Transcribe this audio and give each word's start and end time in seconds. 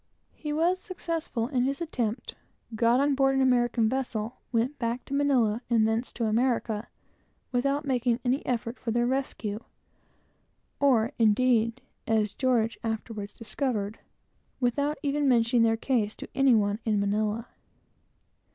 He 0.33 0.51
was 0.51 0.79
successful 0.79 1.47
in 1.49 1.61
his 1.65 1.79
attempt; 1.79 2.33
got 2.73 2.99
on 2.99 3.13
board 3.13 3.35
an 3.35 3.41
American 3.43 3.87
vessel, 3.87 4.37
went 4.51 4.79
back 4.79 5.05
to 5.05 5.13
Manilla, 5.13 5.61
and 5.69 5.87
thence 5.87 6.11
to 6.13 6.25
America, 6.25 6.87
without 7.51 7.85
making 7.85 8.19
any 8.25 8.43
effort 8.43 8.79
for 8.79 8.89
their 8.89 9.05
rescue, 9.05 9.59
or 10.79 11.11
indeed, 11.19 11.81
as 12.07 12.33
George 12.33 12.79
afterwards 12.83 13.37
discovered, 13.37 13.99
without 14.59 14.97
even 15.03 15.29
mentioning 15.29 15.61
their 15.61 15.77
case 15.77 16.15
to 16.15 16.27
any 16.33 16.55
one 16.55 16.79
in 16.83 16.99
Manilla. 16.99 17.49